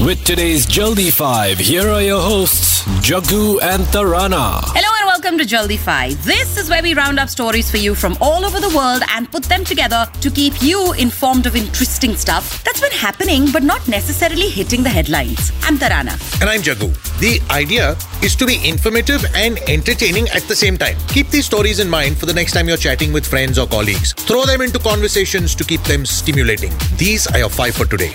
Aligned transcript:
With 0.00 0.24
today's 0.24 0.64
Jaldi 0.64 1.12
5, 1.12 1.58
here 1.58 1.86
are 1.86 2.00
your 2.00 2.22
hosts, 2.22 2.84
Jaggu 3.06 3.60
and 3.60 3.82
Tarana. 3.92 4.62
Hello 4.72 4.88
and 4.98 5.06
welcome 5.06 5.36
to 5.36 5.44
Jaldi 5.44 5.78
5. 5.78 6.24
This 6.24 6.56
is 6.56 6.70
where 6.70 6.82
we 6.82 6.94
round 6.94 7.18
up 7.18 7.28
stories 7.28 7.70
for 7.70 7.76
you 7.76 7.94
from 7.94 8.16
all 8.18 8.46
over 8.46 8.60
the 8.60 8.74
world 8.74 9.02
and 9.10 9.30
put 9.30 9.42
them 9.44 9.62
together 9.62 10.06
to 10.22 10.30
keep 10.30 10.62
you 10.62 10.94
informed 10.94 11.44
of 11.44 11.54
interesting 11.54 12.16
stuff 12.16 12.64
that's 12.64 12.80
been 12.80 12.92
happening 12.92 13.48
but 13.52 13.62
not 13.62 13.86
necessarily 13.88 14.48
hitting 14.48 14.82
the 14.82 14.88
headlines. 14.88 15.52
I'm 15.64 15.76
Tarana. 15.76 16.16
And 16.40 16.48
I'm 16.48 16.62
Jaggu. 16.62 16.88
The 17.20 17.38
idea 17.52 17.94
is 18.22 18.34
to 18.36 18.46
be 18.46 18.56
informative 18.66 19.26
and 19.34 19.58
entertaining 19.68 20.28
at 20.28 20.44
the 20.44 20.56
same 20.56 20.78
time. 20.78 20.96
Keep 21.08 21.28
these 21.28 21.44
stories 21.44 21.78
in 21.78 21.90
mind 21.90 22.16
for 22.16 22.24
the 22.24 22.32
next 22.32 22.52
time 22.52 22.68
you're 22.68 22.78
chatting 22.78 23.12
with 23.12 23.26
friends 23.26 23.58
or 23.58 23.66
colleagues. 23.66 24.14
Throw 24.14 24.46
them 24.46 24.62
into 24.62 24.78
conversations 24.78 25.54
to 25.56 25.62
keep 25.62 25.82
them 25.82 26.06
stimulating. 26.06 26.72
These 26.96 27.26
are 27.26 27.38
your 27.38 27.50
five 27.50 27.74
for 27.74 27.84
today. 27.84 28.14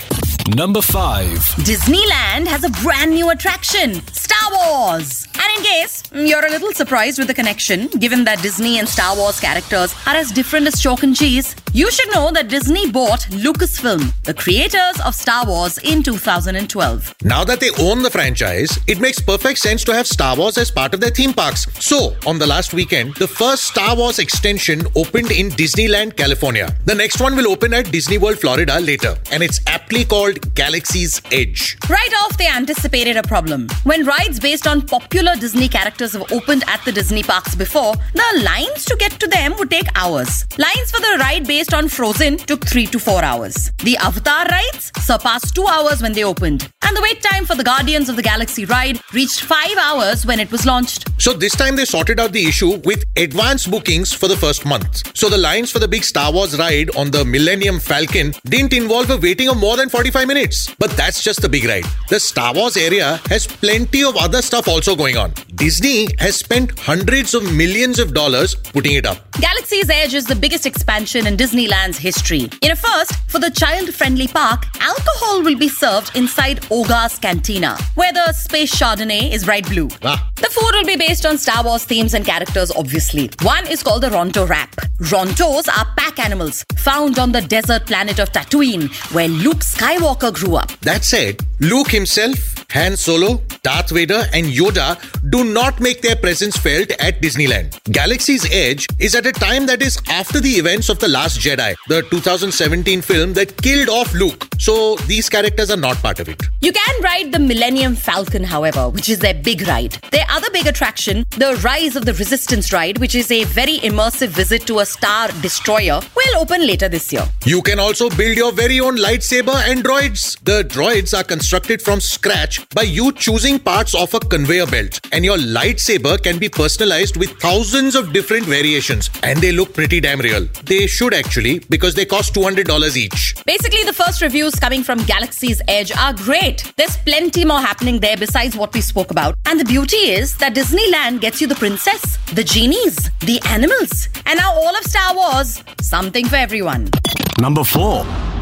Number 0.54 0.80
5. 0.80 1.38
Disneyland 1.66 2.46
has 2.46 2.62
a 2.62 2.70
brand 2.82 3.10
new 3.10 3.30
attraction, 3.30 3.94
Star 4.12 4.52
Wars. 4.52 5.26
And 5.34 5.58
in 5.58 5.64
case 5.64 6.04
you're 6.14 6.46
a 6.46 6.50
little 6.50 6.72
surprised 6.72 7.18
with 7.18 7.26
the 7.26 7.34
connection, 7.34 7.88
given 7.98 8.22
that 8.24 8.40
Disney 8.42 8.78
and 8.78 8.88
Star 8.88 9.16
Wars 9.16 9.40
characters 9.40 9.92
are 10.06 10.14
as 10.14 10.30
different 10.30 10.68
as 10.68 10.80
chalk 10.80 11.02
and 11.02 11.16
cheese, 11.16 11.56
you 11.76 11.90
should 11.90 12.10
know 12.14 12.30
that 12.30 12.48
Disney 12.48 12.90
bought 12.90 13.20
Lucasfilm, 13.44 14.10
the 14.22 14.32
creators 14.32 14.98
of 15.04 15.14
Star 15.14 15.44
Wars, 15.44 15.76
in 15.76 16.02
2012. 16.02 17.14
Now 17.22 17.44
that 17.44 17.60
they 17.60 17.68
own 17.78 18.02
the 18.02 18.08
franchise, 18.08 18.78
it 18.86 18.98
makes 18.98 19.20
perfect 19.20 19.58
sense 19.58 19.84
to 19.84 19.92
have 19.92 20.06
Star 20.06 20.36
Wars 20.36 20.56
as 20.56 20.70
part 20.70 20.94
of 20.94 21.00
their 21.00 21.10
theme 21.10 21.34
parks. 21.34 21.66
So, 21.78 22.16
on 22.26 22.38
the 22.38 22.46
last 22.46 22.72
weekend, 22.72 23.16
the 23.16 23.28
first 23.28 23.64
Star 23.64 23.94
Wars 23.94 24.18
extension 24.18 24.86
opened 24.96 25.30
in 25.30 25.50
Disneyland, 25.50 26.16
California. 26.16 26.74
The 26.86 26.94
next 26.94 27.20
one 27.20 27.36
will 27.36 27.48
open 27.48 27.74
at 27.74 27.92
Disney 27.92 28.16
World, 28.16 28.38
Florida 28.38 28.80
later, 28.80 29.14
and 29.30 29.42
it's 29.42 29.60
aptly 29.66 30.06
called 30.06 30.54
Galaxy's 30.54 31.20
Edge. 31.30 31.76
Right 31.90 32.14
off, 32.22 32.38
they 32.38 32.48
anticipated 32.48 33.18
a 33.18 33.22
problem. 33.22 33.68
When 33.84 34.06
rides 34.06 34.40
based 34.40 34.66
on 34.66 34.80
popular 34.80 35.34
Disney 35.36 35.68
characters 35.68 36.14
have 36.14 36.32
opened 36.32 36.64
at 36.68 36.82
the 36.86 36.92
Disney 36.92 37.22
parks 37.22 37.54
before, 37.54 37.92
the 38.14 38.42
lines 38.46 38.86
to 38.86 38.96
get 38.96 39.12
to 39.20 39.26
them 39.26 39.54
would 39.58 39.68
take 39.68 39.88
hours. 39.94 40.46
Lines 40.56 40.90
for 40.90 41.00
the 41.00 41.18
ride 41.20 41.46
based 41.46 41.65
on 41.74 41.88
Frozen 41.88 42.38
took 42.38 42.66
3 42.66 42.86
to 42.86 42.98
4 42.98 43.24
hours. 43.24 43.72
The 43.84 43.96
Avatar 43.96 44.46
rides 44.46 44.92
surpassed 45.00 45.54
2 45.54 45.66
hours 45.66 46.02
when 46.02 46.12
they 46.12 46.24
opened. 46.24 46.68
And 46.82 46.96
the 46.96 47.02
wait 47.02 47.22
time 47.22 47.46
for 47.46 47.54
the 47.54 47.64
Guardians 47.64 48.08
of 48.08 48.16
the 48.16 48.22
Galaxy 48.22 48.64
ride 48.64 49.00
reached 49.12 49.40
5 49.40 49.76
hours 49.78 50.26
when 50.26 50.40
it 50.40 50.50
was 50.52 50.66
launched. 50.66 51.08
So 51.18 51.32
this 51.32 51.56
time 51.56 51.76
they 51.76 51.84
sorted 51.84 52.20
out 52.20 52.32
the 52.32 52.46
issue 52.46 52.76
with 52.84 53.04
advance 53.16 53.66
bookings 53.66 54.12
for 54.12 54.28
the 54.28 54.36
first 54.36 54.64
month. 54.64 55.16
So 55.16 55.28
the 55.28 55.38
lines 55.38 55.72
for 55.72 55.78
the 55.78 55.88
big 55.88 56.04
Star 56.04 56.32
Wars 56.32 56.58
ride 56.58 56.94
on 56.96 57.10
the 57.10 57.24
Millennium 57.24 57.80
Falcon 57.80 58.32
didn't 58.44 58.72
involve 58.72 59.10
a 59.10 59.16
waiting 59.16 59.48
of 59.48 59.56
more 59.56 59.76
than 59.76 59.88
45 59.88 60.28
minutes. 60.28 60.74
But 60.78 60.90
that's 60.90 61.22
just 61.22 61.42
the 61.42 61.48
big 61.48 61.64
ride. 61.64 61.84
The 62.08 62.20
Star 62.20 62.54
Wars 62.54 62.76
area 62.76 63.20
has 63.28 63.46
plenty 63.46 64.04
of 64.04 64.16
other 64.16 64.42
stuff 64.42 64.68
also 64.68 64.94
going 64.94 65.16
on. 65.16 65.32
Disney 65.54 66.08
has 66.18 66.36
spent 66.36 66.78
hundreds 66.78 67.34
of 67.34 67.42
millions 67.54 67.98
of 67.98 68.14
dollars 68.14 68.54
putting 68.54 68.94
it 68.94 69.06
up. 69.06 69.18
Galaxy's 69.40 69.90
Edge 69.90 70.14
is 70.14 70.26
the 70.26 70.34
biggest 70.34 70.66
expansion 70.66 71.26
in 71.26 71.36
Disneyland's 71.46 71.96
history. 71.96 72.50
In 72.60 72.72
a 72.72 72.76
first, 72.76 73.14
for 73.28 73.38
the 73.38 73.52
child 73.52 73.94
friendly 73.94 74.26
park, 74.26 74.64
alcohol 74.80 75.44
will 75.44 75.56
be 75.56 75.68
served 75.68 76.16
inside 76.16 76.60
Oga's 76.72 77.20
Cantina, 77.20 77.78
where 77.94 78.12
the 78.12 78.32
space 78.32 78.74
Chardonnay 78.74 79.30
is 79.30 79.44
bright 79.44 79.64
blue. 79.68 79.88
Ah. 80.02 80.28
The 80.34 80.48
food 80.50 80.72
will 80.72 80.84
be 80.84 80.96
based 80.96 81.24
on 81.24 81.38
Star 81.38 81.62
Wars 81.62 81.84
themes 81.84 82.14
and 82.14 82.26
characters, 82.26 82.72
obviously. 82.72 83.30
One 83.42 83.64
is 83.68 83.80
called 83.84 84.02
the 84.02 84.08
Ronto 84.10 84.48
Wrap. 84.48 84.74
Rontos 84.98 85.68
are 85.68 85.86
pack 85.96 86.18
animals 86.18 86.64
found 86.78 87.20
on 87.20 87.30
the 87.30 87.42
desert 87.42 87.86
planet 87.86 88.18
of 88.18 88.32
Tatooine, 88.32 88.88
where 89.14 89.28
Luke 89.28 89.58
Skywalker 89.58 90.34
grew 90.34 90.56
up. 90.56 90.72
That 90.80 91.04
said, 91.04 91.38
Luke 91.60 91.92
himself, 91.92 92.55
Han 92.70 92.96
Solo, 92.96 93.42
Darth 93.62 93.90
Vader, 93.90 94.24
and 94.32 94.46
Yoda 94.46 94.98
do 95.30 95.44
not 95.44 95.80
make 95.80 96.02
their 96.02 96.16
presence 96.16 96.56
felt 96.56 96.90
at 97.00 97.20
Disneyland. 97.22 97.80
Galaxy's 97.92 98.46
Edge 98.52 98.86
is 98.98 99.14
at 99.14 99.26
a 99.26 99.32
time 99.32 99.66
that 99.66 99.82
is 99.82 99.98
after 100.08 100.40
the 100.40 100.50
events 100.50 100.88
of 100.88 100.98
The 100.98 101.08
Last 101.08 101.40
Jedi, 101.40 101.74
the 101.88 102.02
2017 102.02 103.02
film 103.02 103.32
that 103.34 103.56
killed 103.62 103.88
off 103.88 104.12
Luke. 104.14 104.48
So 104.58 104.96
these 105.06 105.28
characters 105.28 105.70
are 105.70 105.76
not 105.76 105.96
part 105.96 106.20
of 106.20 106.28
it. 106.28 106.42
You 106.60 106.72
can 106.72 107.02
ride 107.02 107.32
the 107.32 107.38
Millennium 107.38 107.94
Falcon, 107.94 108.44
however, 108.44 108.88
which 108.88 109.08
is 109.08 109.20
their 109.20 109.34
big 109.34 109.66
ride. 109.66 109.98
Their 110.10 110.26
other 110.28 110.50
big 110.50 110.66
attraction, 110.66 111.24
the 111.30 111.60
Rise 111.62 111.96
of 111.96 112.04
the 112.04 112.14
Resistance 112.14 112.72
ride, 112.72 112.98
which 112.98 113.14
is 113.14 113.30
a 113.30 113.44
very 113.44 113.78
immersive 113.78 114.28
visit 114.28 114.66
to 114.66 114.80
a 114.80 114.86
star 114.86 115.28
destroyer, 115.40 116.00
will 116.14 116.40
open 116.40 116.66
later 116.66 116.88
this 116.88 117.12
year. 117.12 117.26
You 117.44 117.62
can 117.62 117.78
also 117.78 118.10
build 118.10 118.36
your 118.36 118.52
very 118.52 118.80
own 118.80 118.96
lightsaber 118.96 119.54
and 119.68 119.84
droids. 119.84 120.38
The 120.44 120.62
droids 120.64 121.16
are 121.16 121.24
constructed 121.24 121.80
from 121.82 122.00
scratch 122.00 122.55
by 122.74 122.82
you 122.82 123.12
choosing 123.12 123.58
parts 123.58 123.94
of 123.94 124.12
a 124.14 124.20
conveyor 124.20 124.66
belt, 124.66 125.00
and 125.12 125.24
your 125.24 125.36
lightsaber 125.36 126.22
can 126.22 126.38
be 126.38 126.48
personalized 126.48 127.16
with 127.16 127.30
thousands 127.40 127.94
of 127.94 128.12
different 128.12 128.44
variations, 128.44 129.10
and 129.22 129.38
they 129.40 129.52
look 129.52 129.74
pretty 129.74 130.00
damn 130.00 130.20
real. 130.20 130.46
They 130.64 130.86
should 130.86 131.14
actually, 131.14 131.60
because 131.70 131.94
they 131.94 132.04
cost 132.04 132.34
$200 132.34 132.96
each. 132.96 133.34
Basically, 133.46 133.84
the 133.84 133.92
first 133.92 134.22
reviews 134.22 134.54
coming 134.56 134.82
from 134.82 135.04
Galaxy's 135.04 135.60
Edge 135.68 135.92
are 135.92 136.12
great. 136.12 136.72
There's 136.76 136.96
plenty 136.98 137.44
more 137.44 137.60
happening 137.60 138.00
there 138.00 138.16
besides 138.16 138.56
what 138.56 138.74
we 138.74 138.80
spoke 138.80 139.10
about. 139.10 139.34
And 139.46 139.58
the 139.60 139.64
beauty 139.64 139.96
is 139.96 140.36
that 140.38 140.54
Disneyland 140.54 141.20
gets 141.20 141.40
you 141.40 141.46
the 141.46 141.54
princess, 141.54 142.18
the 142.34 142.44
genies, 142.44 143.10
the 143.20 143.40
animals, 143.46 144.08
and 144.26 144.38
now 144.38 144.52
all 144.52 144.76
of 144.76 144.84
Star 144.84 145.14
Wars, 145.14 145.62
something 145.80 146.26
for 146.26 146.36
everyone. 146.36 146.90
Number 147.38 147.64
4. 147.64 148.35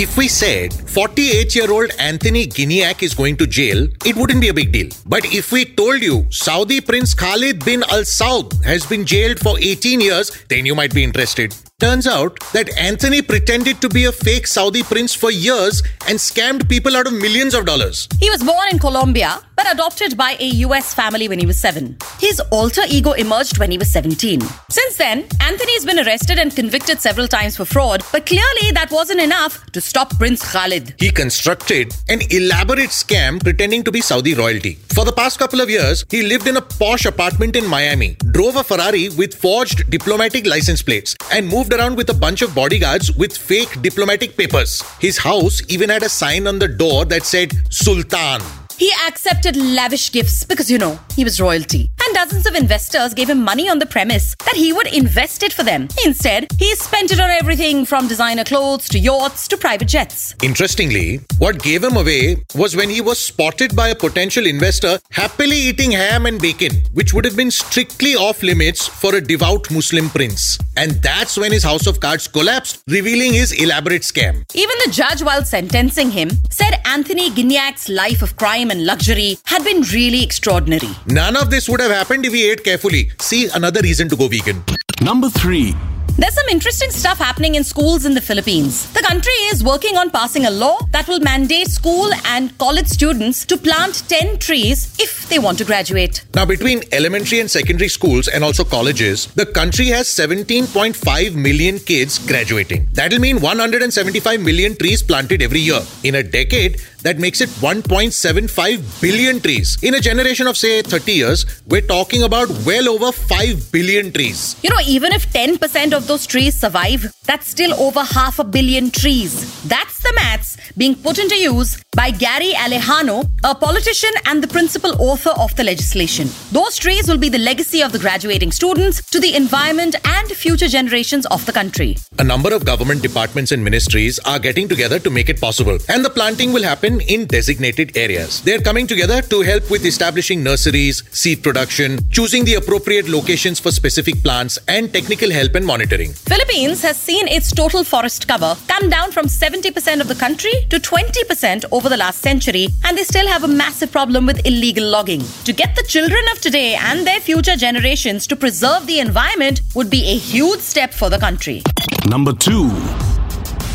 If 0.00 0.16
we 0.16 0.28
said 0.28 0.72
48 0.72 1.56
year 1.56 1.72
old 1.72 1.90
Anthony 1.98 2.46
Gignac 2.46 3.02
is 3.02 3.14
going 3.14 3.36
to 3.38 3.48
jail, 3.48 3.88
it 4.06 4.14
wouldn't 4.14 4.40
be 4.40 4.46
a 4.46 4.54
big 4.54 4.70
deal. 4.70 4.90
But 5.04 5.24
if 5.34 5.50
we 5.50 5.64
told 5.64 6.02
you 6.02 6.24
Saudi 6.30 6.80
Prince 6.80 7.14
Khalid 7.14 7.64
bin 7.64 7.82
Al 7.82 8.04
Saud 8.04 8.62
has 8.62 8.86
been 8.86 9.04
jailed 9.04 9.40
for 9.40 9.58
18 9.58 10.00
years, 10.00 10.30
then 10.48 10.64
you 10.66 10.76
might 10.76 10.94
be 10.94 11.02
interested. 11.02 11.52
Turns 11.80 12.06
out 12.06 12.38
that 12.52 12.70
Anthony 12.78 13.22
pretended 13.22 13.80
to 13.80 13.88
be 13.88 14.04
a 14.04 14.12
fake 14.12 14.46
Saudi 14.46 14.84
prince 14.84 15.14
for 15.14 15.32
years 15.32 15.82
and 16.08 16.18
scammed 16.18 16.68
people 16.68 16.96
out 16.96 17.06
of 17.08 17.12
millions 17.12 17.54
of 17.54 17.66
dollars. 17.66 18.08
He 18.20 18.30
was 18.30 18.42
born 18.42 18.68
in 18.70 18.78
Colombia 18.78 19.40
adopted 19.70 20.16
by 20.16 20.36
a 20.40 20.48
US 20.66 20.94
family 20.94 21.28
when 21.28 21.38
he 21.38 21.46
was 21.46 21.58
7. 21.58 21.96
His 22.18 22.40
alter 22.50 22.82
ego 22.88 23.12
emerged 23.12 23.58
when 23.58 23.70
he 23.70 23.78
was 23.78 23.90
17. 23.90 24.40
Since 24.70 24.96
then, 24.96 25.26
Anthony's 25.40 25.84
been 25.84 25.98
arrested 25.98 26.38
and 26.38 26.54
convicted 26.54 27.00
several 27.00 27.28
times 27.28 27.56
for 27.56 27.64
fraud, 27.64 28.02
but 28.12 28.26
clearly 28.26 28.70
that 28.72 28.90
wasn't 28.90 29.20
enough 29.20 29.64
to 29.72 29.80
stop 29.80 30.16
Prince 30.18 30.42
Khalid. 30.52 30.94
He 30.98 31.10
constructed 31.10 31.94
an 32.08 32.20
elaborate 32.30 32.90
scam 32.90 33.40
pretending 33.42 33.84
to 33.84 33.92
be 33.92 34.00
Saudi 34.00 34.34
royalty. 34.34 34.74
For 34.94 35.04
the 35.04 35.12
past 35.12 35.38
couple 35.38 35.60
of 35.60 35.70
years, 35.70 36.04
he 36.10 36.22
lived 36.22 36.46
in 36.46 36.56
a 36.56 36.62
posh 36.62 37.04
apartment 37.04 37.54
in 37.54 37.66
Miami, 37.66 38.16
drove 38.32 38.56
a 38.56 38.64
Ferrari 38.64 39.10
with 39.10 39.34
forged 39.34 39.90
diplomatic 39.90 40.46
license 40.46 40.82
plates, 40.82 41.14
and 41.32 41.46
moved 41.46 41.72
around 41.72 41.96
with 41.96 42.10
a 42.10 42.14
bunch 42.14 42.42
of 42.42 42.54
bodyguards 42.54 43.12
with 43.12 43.36
fake 43.36 43.80
diplomatic 43.82 44.36
papers. 44.36 44.82
His 44.98 45.18
house 45.18 45.62
even 45.68 45.90
had 45.90 46.02
a 46.02 46.08
sign 46.08 46.46
on 46.46 46.58
the 46.58 46.68
door 46.68 47.04
that 47.04 47.24
said 47.24 47.52
Sultan. 47.70 48.40
He 48.78 48.92
accepted 49.08 49.56
lavish 49.56 50.12
gifts 50.12 50.44
because, 50.44 50.70
you 50.70 50.78
know, 50.78 51.00
he 51.16 51.24
was 51.24 51.40
royalty. 51.40 51.90
And 52.08 52.14
dozens 52.14 52.46
of 52.46 52.54
investors 52.54 53.12
gave 53.12 53.28
him 53.28 53.42
money 53.42 53.68
on 53.68 53.80
the 53.80 53.84
premise 53.84 54.34
that 54.46 54.56
he 54.56 54.72
would 54.72 54.86
invest 54.86 55.42
it 55.42 55.52
for 55.52 55.62
them. 55.62 55.88
Instead, 56.06 56.46
he 56.58 56.74
spent 56.74 57.12
it 57.12 57.20
on 57.20 57.28
everything 57.28 57.84
from 57.84 58.08
designer 58.08 58.44
clothes 58.44 58.88
to 58.88 58.98
yachts 58.98 59.46
to 59.48 59.58
private 59.58 59.88
jets. 59.88 60.34
Interestingly, 60.42 61.20
what 61.38 61.62
gave 61.62 61.84
him 61.84 61.98
away 61.98 62.42
was 62.54 62.74
when 62.74 62.88
he 62.88 63.02
was 63.02 63.22
spotted 63.22 63.76
by 63.76 63.88
a 63.88 63.94
potential 63.94 64.46
investor 64.46 64.98
happily 65.10 65.58
eating 65.58 65.90
ham 65.90 66.24
and 66.24 66.40
bacon, 66.40 66.82
which 66.94 67.12
would 67.12 67.26
have 67.26 67.36
been 67.36 67.50
strictly 67.50 68.14
off 68.14 68.42
limits 68.42 68.86
for 68.86 69.14
a 69.14 69.20
devout 69.20 69.70
Muslim 69.70 70.08
prince. 70.08 70.58
And 70.78 70.92
that's 71.02 71.36
when 71.36 71.52
his 71.52 71.64
house 71.64 71.86
of 71.86 72.00
cards 72.00 72.26
collapsed, 72.26 72.82
revealing 72.88 73.34
his 73.34 73.52
elaborate 73.52 74.02
scam. 74.02 74.46
Even 74.54 74.76
the 74.86 74.92
judge, 74.92 75.22
while 75.22 75.44
sentencing 75.44 76.10
him, 76.12 76.30
said 76.48 76.80
Anthony 76.86 77.30
Gignac's 77.30 77.90
life 77.90 78.22
of 78.22 78.36
crime 78.36 78.70
and 78.70 78.86
luxury 78.86 79.36
had 79.44 79.62
been 79.62 79.82
really 79.92 80.22
extraordinary. 80.22 80.90
None 81.06 81.36
of 81.36 81.50
this 81.50 81.68
would 81.68 81.80
have 81.80 81.97
happened 81.98 82.24
if 82.24 82.32
he 82.32 82.50
ate 82.50 82.64
carefully. 82.64 83.10
See, 83.20 83.48
another 83.60 83.80
reason 83.90 84.08
to 84.10 84.16
go 84.16 84.28
vegan. 84.28 84.64
Number 85.02 85.28
3. 85.28 85.74
There's 86.20 86.34
some 86.34 86.48
interesting 86.50 86.90
stuff 86.90 87.18
happening 87.18 87.54
in 87.54 87.62
schools 87.62 88.04
in 88.04 88.14
the 88.14 88.20
Philippines. 88.20 88.92
The 88.92 89.02
country 89.02 89.38
is 89.52 89.62
working 89.62 89.96
on 89.96 90.10
passing 90.10 90.46
a 90.46 90.50
law 90.50 90.80
that 90.90 91.06
will 91.06 91.20
mandate 91.20 91.68
school 91.68 92.10
and 92.24 92.56
college 92.58 92.88
students 92.88 93.44
to 93.46 93.56
plant 93.56 94.02
10 94.08 94.38
trees 94.38 94.96
if 94.98 95.28
they 95.28 95.38
want 95.38 95.58
to 95.58 95.64
graduate. 95.64 96.24
Now, 96.34 96.44
between 96.44 96.82
elementary 96.90 97.38
and 97.38 97.48
secondary 97.48 97.86
schools 97.88 98.26
and 98.26 98.42
also 98.42 98.64
colleges, 98.64 99.26
the 99.36 99.46
country 99.46 99.86
has 99.86 100.08
17.5 100.08 101.36
million 101.36 101.78
kids 101.78 102.18
graduating. 102.26 102.88
That'll 102.94 103.20
mean 103.20 103.40
175 103.40 104.40
million 104.40 104.76
trees 104.76 105.04
planted 105.04 105.40
every 105.40 105.60
year. 105.60 105.82
In 106.02 106.16
a 106.16 106.24
decade, 106.24 106.80
that 107.02 107.18
makes 107.18 107.40
it 107.40 107.48
1.75 107.60 109.00
billion 109.00 109.40
trees. 109.40 109.76
In 109.82 109.94
a 109.94 110.00
generation 110.00 110.46
of, 110.46 110.56
say, 110.56 110.82
30 110.82 111.12
years, 111.12 111.62
we're 111.66 111.80
talking 111.80 112.22
about 112.22 112.48
well 112.64 112.88
over 112.88 113.12
5 113.12 113.72
billion 113.72 114.12
trees. 114.12 114.56
You 114.62 114.70
know, 114.70 114.80
even 114.86 115.12
if 115.12 115.32
10% 115.32 115.92
of 115.92 116.06
those 116.06 116.26
trees 116.26 116.58
survive, 116.58 117.12
that's 117.24 117.46
still 117.46 117.74
over 117.74 118.02
half 118.02 118.38
a 118.38 118.44
billion 118.44 118.90
trees. 118.90 119.62
That's 119.64 119.98
the 120.02 120.12
maths 120.14 120.56
being 120.76 120.94
put 120.94 121.18
into 121.18 121.36
use 121.36 121.82
by 121.98 122.12
Gary 122.12 122.52
Alejano, 122.52 123.28
a 123.42 123.52
politician 123.56 124.10
and 124.26 124.40
the 124.40 124.46
principal 124.46 124.92
author 125.02 125.30
of 125.30 125.52
the 125.56 125.64
legislation. 125.64 126.28
Those 126.52 126.76
trees 126.76 127.08
will 127.08 127.18
be 127.18 127.28
the 127.28 127.38
legacy 127.38 127.82
of 127.82 127.90
the 127.90 127.98
graduating 127.98 128.52
students 128.52 129.02
to 129.10 129.18
the 129.18 129.34
environment 129.34 129.96
and 130.04 130.28
future 130.30 130.68
generations 130.68 131.26
of 131.26 131.44
the 131.44 131.52
country. 131.52 131.96
A 132.20 132.22
number 132.22 132.54
of 132.54 132.64
government 132.64 133.02
departments 133.02 133.50
and 133.50 133.64
ministries 133.64 134.20
are 134.20 134.38
getting 134.38 134.68
together 134.68 135.00
to 135.00 135.10
make 135.10 135.28
it 135.28 135.40
possible, 135.40 135.76
and 135.88 136.04
the 136.04 136.10
planting 136.10 136.52
will 136.52 136.62
happen 136.62 137.00
in 137.00 137.26
designated 137.26 137.96
areas. 137.96 138.42
They're 138.42 138.60
coming 138.60 138.86
together 138.86 139.20
to 139.22 139.40
help 139.40 139.68
with 139.68 139.84
establishing 139.84 140.44
nurseries, 140.44 141.02
seed 141.10 141.42
production, 141.42 141.98
choosing 142.10 142.44
the 142.44 142.54
appropriate 142.54 143.08
locations 143.08 143.58
for 143.58 143.72
specific 143.72 144.22
plants, 144.22 144.56
and 144.68 144.92
technical 144.92 145.32
help 145.32 145.56
and 145.56 145.66
monitoring. 145.66 146.12
Philippines 146.12 146.80
has 146.82 146.96
seen 146.96 147.26
its 147.26 147.50
total 147.50 147.82
forest 147.82 148.28
cover 148.28 148.56
come 148.68 148.88
down 148.88 149.10
from 149.10 149.26
70% 149.26 150.00
of 150.00 150.06
the 150.06 150.14
country 150.14 150.52
to 150.70 150.78
20% 150.78 151.64
over 151.72 151.87
the 151.88 151.96
last 151.96 152.20
century, 152.20 152.68
and 152.84 152.96
they 152.96 153.04
still 153.04 153.26
have 153.26 153.44
a 153.44 153.48
massive 153.48 153.90
problem 153.90 154.26
with 154.26 154.44
illegal 154.46 154.84
logging. 154.88 155.22
To 155.44 155.52
get 155.52 155.74
the 155.76 155.82
children 155.82 156.22
of 156.32 156.40
today 156.40 156.74
and 156.74 157.06
their 157.06 157.20
future 157.20 157.56
generations 157.56 158.26
to 158.28 158.36
preserve 158.36 158.86
the 158.86 159.00
environment 159.00 159.62
would 159.74 159.90
be 159.90 160.04
a 160.04 160.16
huge 160.16 160.60
step 160.60 160.92
for 160.92 161.10
the 161.10 161.18
country. 161.18 161.62
Number 162.08 162.32
2. 162.32 163.07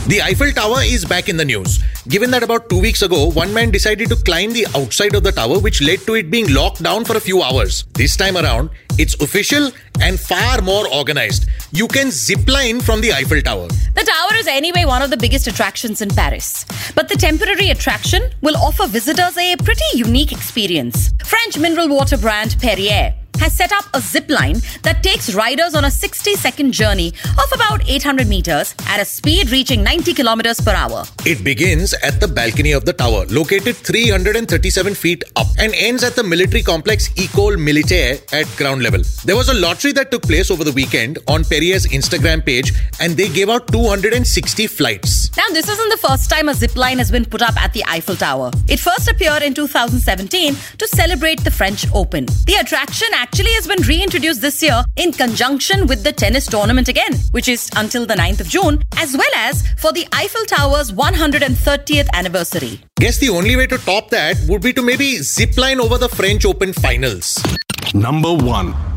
The 0.06 0.22
Eiffel 0.22 0.52
Tower 0.52 0.82
is 0.82 1.06
back 1.06 1.30
in 1.30 1.38
the 1.38 1.46
news. 1.46 1.82
Given 2.10 2.30
that 2.32 2.44
about 2.44 2.70
two 2.70 2.78
weeks 2.82 3.02
ago, 3.04 3.32
one 3.32 3.54
man 3.54 3.72
decided 3.72 4.10
to 4.10 4.18
climb 4.18 4.52
the 4.52 4.68
outside 4.76 5.16
of 5.16 5.24
the 5.24 5.32
tower, 5.32 5.60
which 5.60 5.82
led 5.82 6.00
to 6.02 6.16
it 6.16 6.30
being 6.30 6.54
locked 6.54 6.84
down 6.84 7.06
for 7.06 7.16
a 7.16 7.22
few 7.22 7.42
hours. 7.42 7.86
This 7.94 8.18
time 8.18 8.36
around, 8.36 8.70
it's 9.00 9.16
official 9.22 9.72
and 10.02 10.20
far 10.20 10.62
more 10.62 10.94
organized. 10.94 11.48
You 11.72 11.88
can 11.88 12.12
zip 12.12 12.46
line 12.50 12.82
from 12.82 13.00
the 13.00 13.14
Eiffel 13.14 13.42
Tower. 13.42 13.70
The 13.96 14.04
tower 14.04 14.38
is 14.38 14.48
anyway 14.48 14.84
one 14.84 15.02
of 15.02 15.10
the 15.10 15.16
biggest 15.16 15.48
attractions 15.48 16.02
in 16.02 16.10
Paris. 16.10 16.66
But 16.96 17.08
the 17.08 17.16
temporary 17.16 17.70
attraction 17.70 18.30
will 18.42 18.58
offer 18.58 18.88
visitors 18.88 19.38
a 19.38 19.56
pretty 19.56 19.86
unique 19.94 20.34
experience. 20.34 21.14
French 21.24 21.58
mineral 21.58 21.88
water 21.88 22.18
brand 22.18 22.58
Perrier 22.60 23.14
has 23.40 23.54
set 23.54 23.72
up 23.72 23.86
a 23.94 24.02
zip 24.02 24.30
line 24.30 24.62
that 24.84 25.04
takes 25.04 25.34
riders 25.34 25.76
on 25.76 25.86
a 25.86 25.92
60 25.92 26.34
second 26.36 26.72
journey 26.72 27.14
of 27.38 27.52
about 27.54 27.88
800 27.90 28.28
meters 28.28 28.74
at 28.88 29.00
a 29.00 29.06
speed 29.06 29.52
reaching 29.52 29.84
90 29.84 30.14
kilometers 30.14 30.60
per 30.60 30.72
hour. 30.72 31.04
It 31.26 31.44
begins 31.44 31.94
at 31.96 32.20
the 32.20 32.28
balcony 32.28 32.72
of 32.72 32.86
the 32.86 32.94
tower, 32.94 33.26
located 33.28 33.76
337 33.76 34.96
feet 34.96 35.24
up, 35.36 35.48
and 35.58 35.74
ends 35.76 36.04
at 36.04 36.16
the 36.16 36.24
military 36.24 36.64
complex 36.64 37.10
Ecole 37.18 37.58
Militaire 37.58 38.18
at 38.32 38.48
ground 38.58 38.84
level. 38.84 39.02
There 39.26 39.36
was 39.36 39.50
a 39.50 39.54
lottery 39.54 39.92
that 39.94 40.12
took 40.12 40.24
place 40.24 40.52
over 40.52 40.64
the 40.64 40.72
weekend 40.72 41.20
on 41.28 41.44
Perrier's 41.44 41.88
Instagram 41.88 42.46
page, 42.46 42.74
and 43.00 43.14
they 43.14 43.30
gave 43.30 43.50
out 43.50 43.68
260 43.68 44.68
flights. 44.68 45.33
Now, 45.36 45.46
this 45.52 45.68
isn't 45.68 45.90
the 45.90 45.98
first 45.98 46.30
time 46.30 46.48
a 46.48 46.54
zip 46.54 46.76
line 46.76 47.00
has 47.00 47.10
been 47.10 47.26
put 47.26 47.42
up 47.42 47.58
at 47.58 47.74
the 47.74 47.84
Eiffel 47.88 48.16
Tower. 48.16 48.52
It 48.68 48.80
first 48.80 49.10
appeared 49.10 49.42
in 49.42 49.56
2017 49.56 50.56
to 50.78 50.88
celebrate 50.88 51.44
the 51.44 51.50
French 51.50 51.86
Open. 51.94 52.26
The 52.46 52.58
attraction 52.62 53.08
actually 53.16 53.52
has 53.54 53.68
been 53.68 53.82
reintroduced 53.82 54.42
this 54.42 54.62
year 54.62 54.84
in 54.96 55.12
conjunction 55.12 55.88
with 55.88 56.04
the 56.04 56.14
tennis 56.14 56.46
tournament 56.46 56.88
again, 56.88 57.16
which 57.32 57.48
is 57.48 57.70
until 57.76 58.06
the 58.06 58.14
9th 58.14 58.42
of 58.42 58.48
June, 58.48 58.84
as 58.98 59.18
well 59.18 59.36
as 59.36 59.68
for 59.80 59.92
the 59.92 60.08
Eiffel 60.14 60.46
Tower's 60.46 60.92
130th 60.92 62.10
anniversary. 62.14 62.80
Guess 63.00 63.18
the 63.18 63.30
only 63.30 63.56
way 63.56 63.66
to 63.68 63.80
top 63.80 64.10
that 64.12 64.38
would 64.48 64.62
be 64.62 64.72
to 64.74 64.84
maybe 64.84 65.18
zip 65.18 65.58
line 65.58 65.80
over 65.80 65.98
the 65.98 66.10
French 66.10 66.46
Open 66.46 66.74
finals. 66.74 67.42
Number 67.96 68.34
1. 68.34 68.93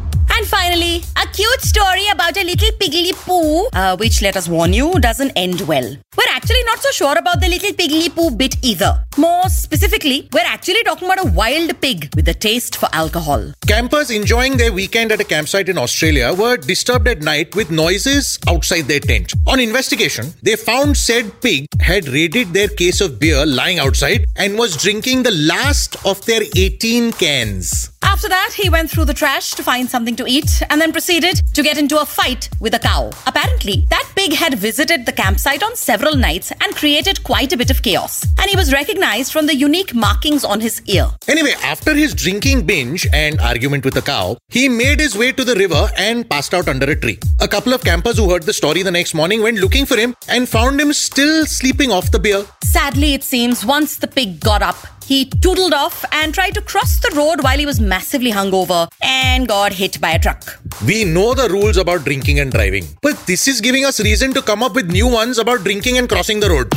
Finally, 0.77 1.03
a 1.17 1.27
cute 1.29 1.63
story 1.63 2.07
about 2.13 2.37
a 2.37 2.45
little 2.45 2.69
piggly 2.79 3.13
poo, 3.25 3.67
uh, 3.73 3.97
which 3.97 4.21
let 4.21 4.37
us 4.37 4.47
warn 4.47 4.75
you 4.75 4.93
doesn't 5.01 5.33
end 5.35 5.63
well. 5.63 5.97
We're 6.19 6.33
actually 6.35 6.63
not 6.65 6.81
so 6.81 6.91
sure 6.91 7.17
about 7.17 7.41
the 7.41 7.49
little 7.49 7.71
piggly 7.71 8.15
poo 8.15 8.31
bit 8.31 8.57
either. 8.63 9.03
More 9.17 9.49
specifically, 9.49 10.29
we're 10.35 10.45
actually 10.45 10.83
talking 10.85 11.11
about 11.11 11.25
a 11.25 11.31
wild 11.31 11.81
pig 11.81 12.11
with 12.15 12.29
a 12.29 12.35
taste 12.35 12.77
for 12.77 12.91
alcohol. 12.93 13.53
Campers 13.67 14.11
enjoying 14.11 14.59
their 14.59 14.71
weekend 14.71 15.13
at 15.13 15.21
a 15.21 15.25
campsite 15.25 15.71
in 15.71 15.79
Australia 15.79 16.35
were 16.35 16.59
disturbed 16.59 17.09
at 17.09 17.23
night 17.23 17.57
with 17.57 17.71
noises 17.71 18.39
outside 18.47 18.83
their 18.83 19.01
tent. 19.01 19.33
On 19.47 19.59
investigation, 19.59 20.35
they 20.43 20.57
found 20.57 20.99
said 20.99 21.41
pig 21.41 21.69
had 21.81 22.07
raided 22.09 22.53
their 22.53 22.69
case 22.69 23.01
of 23.01 23.19
beer 23.19 23.47
lying 23.47 23.79
outside 23.79 24.27
and 24.37 24.59
was 24.59 24.77
drinking 24.77 25.23
the 25.23 25.31
last 25.31 25.97
of 26.05 26.23
their 26.27 26.43
18 26.55 27.13
cans. 27.13 27.96
After 28.07 28.29
that, 28.29 28.53
he 28.57 28.71
went 28.71 28.89
through 28.89 29.07
the 29.07 29.13
trash 29.15 29.51
to 29.53 29.63
find 29.65 29.91
something 29.91 30.15
to 30.17 30.27
eat 30.27 30.63
and 30.71 30.81
then 30.81 30.93
proceeded 30.93 31.43
to 31.55 31.63
get 31.63 31.77
into 31.77 32.01
a 32.01 32.07
fight 32.07 32.49
with 32.61 32.73
a 32.75 32.79
cow. 32.79 33.11
Apparently, 33.27 33.85
that 33.91 34.09
pig 34.15 34.33
had 34.33 34.55
visited 34.55 35.05
the 35.05 35.13
campsite 35.13 35.63
on 35.63 35.75
several 35.75 36.15
nights 36.15 36.53
and 36.63 36.75
created 36.75 37.23
quite 37.25 37.53
a 37.53 37.57
bit 37.57 37.71
of 37.71 37.83
chaos. 37.83 38.25
And 38.39 38.49
he 38.49 38.57
was 38.57 38.73
recognized 38.73 39.33
from 39.33 39.47
the 39.47 39.57
unique 39.57 39.93
markings 39.95 40.45
on 40.45 40.61
his 40.61 40.81
ear. 40.87 41.09
Anyway, 41.27 41.55
after 41.63 41.95
his 41.95 42.15
drinking 42.15 42.65
binge 42.65 43.07
and 43.13 43.41
argument 43.41 43.85
with 43.85 43.95
the 43.95 44.03
cow, 44.03 44.39
he 44.49 44.69
made 44.69 45.01
his 45.01 45.17
way 45.19 45.33
to 45.33 45.45
the 45.45 45.57
river 45.57 45.91
and 45.99 46.31
passed 46.31 46.55
out 46.55 46.69
under 46.69 46.89
a 46.89 46.97
tree. 46.97 47.19
A 47.41 47.49
couple 47.49 47.75
of 47.75 47.85
campers 47.85 48.19
who 48.19 48.31
heard 48.31 48.45
the 48.45 48.53
story 48.53 48.83
the 48.83 48.91
next 48.91 49.15
morning 49.15 49.43
went 49.43 49.59
looking 49.59 49.85
for 49.85 49.97
him 49.97 50.15
and 50.29 50.49
found 50.49 50.81
him 50.81 50.93
still 50.93 51.45
sleeping 51.45 51.91
off 51.91 52.13
the 52.13 52.21
beer. 52.21 52.47
Sadly, 52.63 53.15
it 53.15 53.25
seems 53.25 53.65
once 53.67 53.97
the 53.97 54.07
pig 54.07 54.41
got 54.41 54.63
up, 54.63 54.77
he 55.07 55.25
toodled 55.27 55.73
off 55.73 56.05
and 56.11 56.35
tried 56.35 56.55
to 56.55 56.61
cross 56.61 56.99
the 56.99 57.13
road 57.15 57.43
while 57.43 57.59
he 57.59 57.67
was 57.67 57.79
massively 57.81 58.33
hungover 58.33 58.89
and 59.01 59.47
got 59.47 59.73
hit 59.73 60.01
by 60.01 60.11
a 60.11 60.19
truck. 60.19 60.59
We 60.85 61.05
know 61.05 61.33
the 61.35 61.49
rules 61.49 61.77
about 61.77 62.05
drinking 62.05 62.41
and 62.41 62.51
driving, 62.51 62.87
but 63.03 63.17
this 63.27 63.47
is 63.47 63.61
giving 63.61 63.85
us 63.85 64.01
reason 64.01 64.35
to 64.35 64.43
come 64.43 64.63
up 64.65 64.75
with 64.75 64.91
new 64.91 65.07
ones 65.07 65.39
about 65.39 65.63
drinking 65.63 65.99
and 65.99 66.09
crossing 66.09 66.41
the 66.41 66.51
road. 66.51 66.73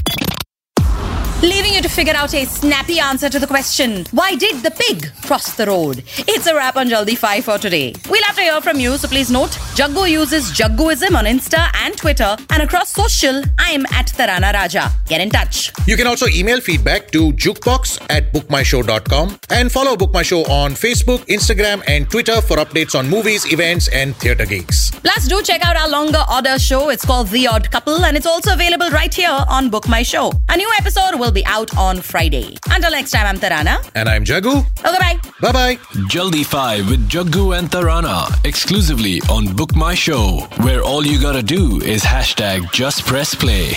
Leaving 1.42 1.74
you 1.74 1.82
to 1.82 1.88
figure 1.88 2.14
out 2.16 2.34
a 2.34 2.44
snappy 2.44 3.00
answer 3.00 3.30
to 3.30 3.40
the 3.40 3.48
question 3.48 4.06
why 4.12 4.36
did 4.36 4.62
the 4.62 4.72
pig 4.72 5.10
cross 5.26 5.56
the 5.56 5.66
road? 5.68 6.04
It's 6.28 6.48
a 6.48 6.54
wrap 6.54 6.76
on 6.76 6.90
Jaldi 6.90 7.18
5 7.18 7.46
for 7.46 7.58
today. 7.58 7.94
We'll 8.10 8.24
have 8.24 8.36
to 8.36 8.42
hear 8.42 8.60
from 8.60 8.78
you, 8.78 8.98
so 8.98 9.08
please 9.08 9.32
note 9.32 9.52
Jaggu 9.80 10.10
uses 10.12 10.52
Jagguism 10.52 11.16
on 11.16 11.24
Insta 11.24 11.70
and 11.76 11.96
Twitter, 11.96 12.36
and 12.50 12.62
across 12.62 12.92
social, 12.92 13.42
I'm 13.58 13.86
at 13.86 14.08
Tarana 14.08 14.52
Raja. 14.54 14.92
Get 15.08 15.22
in 15.22 15.30
touch. 15.30 15.72
You 15.88 15.96
can 15.96 16.08
also 16.08 16.28
email 16.28 16.60
feedback 16.60 17.10
to 17.12 17.32
jukebox 17.32 18.06
at 18.10 18.34
bookmyshow.com 18.34 19.40
and 19.50 19.72
follow 19.72 19.96
Book 19.96 20.12
My 20.12 20.24
Show 20.24 20.42
on 20.52 20.72
Facebook, 20.74 21.20
Instagram, 21.28 21.82
and 21.88 22.10
Twitter 22.10 22.42
for 22.42 22.58
updates 22.58 23.00
on 23.00 23.08
movies, 23.10 23.50
events, 23.54 23.88
and 23.90 24.14
theatre 24.18 24.46
gigs. 24.46 24.92
Plus, 24.92 25.26
do 25.30 25.42
check 25.42 25.64
out 25.66 25.78
our 25.78 25.88
longer 25.90 26.24
order 26.34 26.60
show. 26.60 26.90
It's 26.90 27.06
called 27.06 27.30
The 27.30 27.48
Odd 27.48 27.72
Couple, 27.72 28.04
and 28.04 28.18
it's 28.18 28.26
also 28.26 28.52
available 28.54 28.90
right 28.90 29.14
here 29.14 29.46
on 29.48 29.70
Book 29.70 29.88
My 29.88 30.04
Show. 30.04 30.34
A 30.50 30.58
new 30.58 30.70
episode 30.78 31.18
will 31.18 31.29
be 31.32 31.46
out 31.46 31.76
on 31.78 32.02
Friday. 32.02 32.56
Until 32.70 32.92
next 32.92 33.12
time, 33.12 33.28
I'm 33.28 33.38
Tarana. 33.38 33.78
And 33.96 34.08
I'm 34.10 34.24
Jaggu. 34.24 34.66
Okay, 34.86 34.98
bye. 35.00 35.20
Bye 35.42 35.52
bye. 35.52 35.76
Jaldi 36.10 36.46
5 36.46 36.90
with 36.90 37.10
Jaggu 37.10 37.58
and 37.58 37.70
Tarana 37.70 38.28
exclusively 38.46 39.22
on 39.30 39.56
Book 39.56 39.76
My 39.76 39.94
Show, 39.96 40.48
where 40.62 40.82
all 40.82 41.06
you 41.06 41.22
gotta 41.22 41.44
do 41.44 41.82
is 41.82 42.04
hashtag 42.04 42.72
just 42.72 43.06
press 43.06 43.36
play. 43.36 43.74